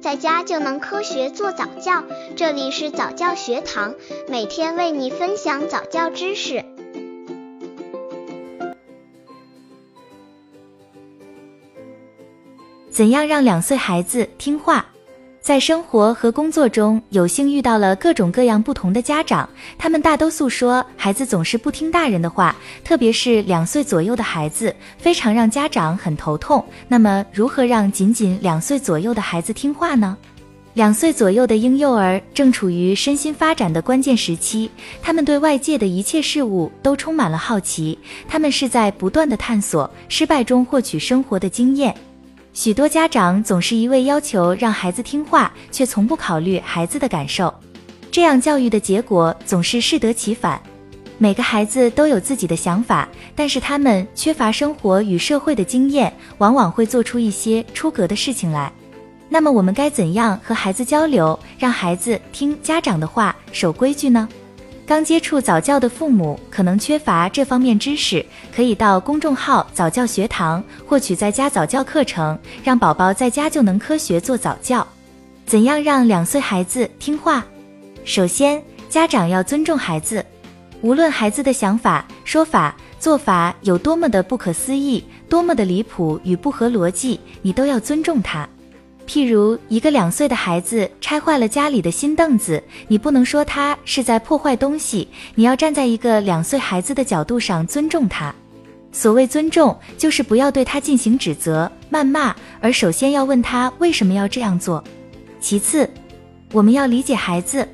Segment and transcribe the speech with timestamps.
[0.00, 2.02] 在家就能科学做早教。
[2.34, 3.94] 这里是早教学堂，
[4.28, 6.64] 每天为你分享早教知识。
[12.90, 14.86] 怎样让两岁孩子听话？
[15.40, 19.48] 在生活和工作中，有幸遇到了各种各样不同的家长，
[19.78, 26.62] 他们大都诉说孩子总是不听大人的话，特别是两岁左右的孩子，非常让家长很头痛。
[26.86, 30.16] 那么，如何让仅仅两岁左右的孩子听话呢？
[30.74, 34.70] 两岁左右的婴幼儿正处于身心发展的关键时期，
[35.02, 37.98] 他们对外界的一切事物都充满了好奇，
[38.28, 41.92] 他们是在不断的探索，失败中获取生活的经验。
[42.52, 47.52] 许多家长总是一味要求让孩子听话，却从不考虑孩子的感受，
[48.10, 50.60] 这样教育的结果总是适得其反。
[51.16, 58.72] 每个孩子都有自己的想法，但是他们缺乏生活与社会的经验，往往会做出一些出格的事情来。
[59.28, 64.28] 那么我们该怎样和孩子交流，让孩子听家长的话，守规矩呢？
[64.90, 74.84] 刚接触早教的父母可能缺乏这方面知识，可以到公众号早教学堂获取在家早教课程，让宝宝在家就能科学做早教。
[75.46, 77.44] 怎样让两岁孩子听话？
[78.04, 80.26] 首先，家长要尊重孩子，
[80.80, 88.48] 无论孩子的想法、说法、做法有多么的不可思议，多么的离谱与不合逻辑，你都要尊重他。
[89.10, 98.32] 譬如一个两岁的孩子拆坏了家里的新凳子，你不能说他是在破坏东西，你要站在一个两岁孩子的角度上尊重他。
[98.92, 104.84] 所谓尊重，就是不要对他进行指责、谩骂，而首先要问他为什么要这样做。
[105.40, 105.90] 其次，
[106.52, 107.66] 我们要理解孩子。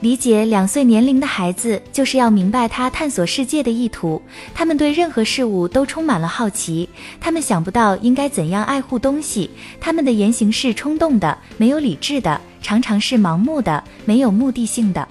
[0.00, 4.20] 理解两岁年龄的孩子，就是要明白他探索世界的意图。
[4.54, 6.86] 他们对任何事物都充满了好奇，
[7.18, 9.50] 他们想不到应该怎样爱护东西。
[9.80, 15.08] 他们的言行是冲动的，没有理智的，常常是盲目的，没有目的性的。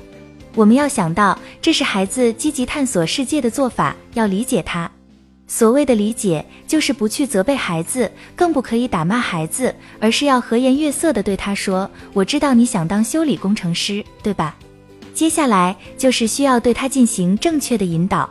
[0.53, 4.89] 我们要想到，这是孩子积极探索世界的做法，要理解他。
[5.48, 14.55] 所谓的理解，就是不去责备孩子，更不可以打骂孩子，而是要和颜悦色地对他说：“我知道你想当修理工程师，对吧？”
[15.15, 18.30] 接下来就是需要对他进行正确的引导，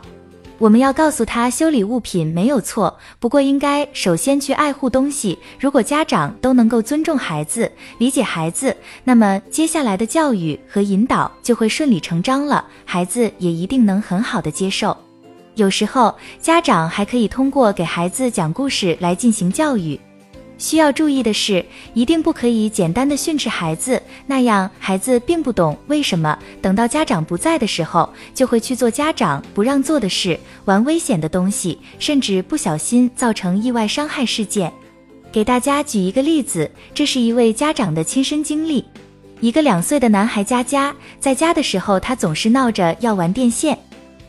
[0.59, 5.35] 我们要告诉他修理物品没有错，不过应该首先去爱护东西。
[5.59, 14.95] 如果家长都能够尊重孩子、理解孩子，那么接下来的教育和引导就会顺理成章了，孩子也一定能很好的接受。
[15.55, 19.99] 有时候家长还可以通过给孩子讲故事来进行教育。
[20.57, 26.37] 需要注意的是，一定不可以简单的训斥孩子，那样孩子并不懂为什么。
[26.61, 34.71] 等到家长不在的时候，就会去做家长不让做的事，玩危险的东西，甚至不小心造成意外伤害事件。
[35.31, 38.85] 给大家举一个例子，这是一位家长的亲身经历。
[39.41, 43.77] 一个两岁的男孩佳佳，在家的时候，他总是闹着要玩电线。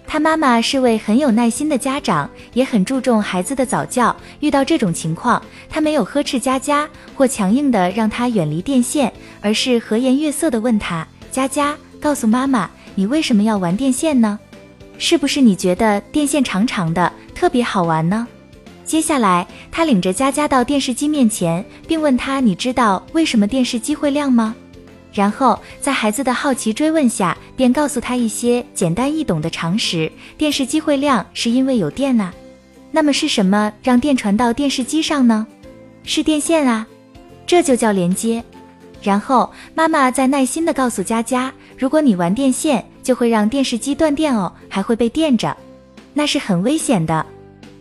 [0.06, 4.14] 他妈妈是位很有耐心的家长，也很注重孩子的早教。
[4.40, 14.38] 遇到这种情况，他没有呵斥佳佳或强硬的让他远离电线，而是和颜悦色的问他：“佳佳，告诉妈妈，你为什么要玩电线呢？
[14.96, 18.26] 是不是你觉得电线长长的特别好玩呢？”
[18.86, 24.54] 接下来，他领着佳佳到电视机面前，并问他：“你知道为什么电视机会亮吗？”
[25.16, 30.12] 然后在孩子的好奇追问下，便告诉他一些简单易懂的常识。
[30.36, 32.32] 电视机会亮是因为有电啊。
[32.90, 35.46] 那么是什么让电传到电视机上呢？
[36.04, 36.86] 是电线啊，
[37.46, 38.44] 这就叫连接。
[39.02, 45.56] 然后妈妈再耐心的告诉佳佳，如果你玩电线，就会让电视机断电哦，还会被电着，
[46.12, 47.24] 那是很危险的。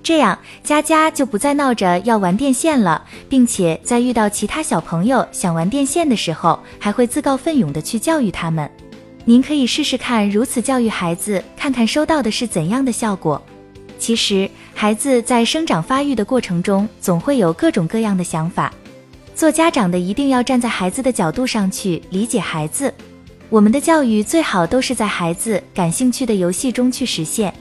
[0.05, 8.69] 这样，佳佳就不再闹着要玩电线了，并且在遇到其他小朋友想玩电线的时候，还会自告奋勇的去教育他们。
[9.23, 13.41] 您可以试试看如此教育孩子，看看收到的是怎样的效果。
[13.97, 18.71] 其实，孩子在生长发育的过程中，总会有各种各样的想法。
[19.33, 22.93] 做家长的一定要站在孩子的角度上去理解孩子。
[23.49, 27.51] 我们的教育最好都是在孩子感兴趣的游戏中去实现。